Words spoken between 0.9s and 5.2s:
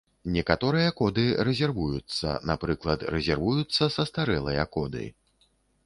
коды рэзервуюцца, напрыклад, рэзервуюцца састарэлыя коды.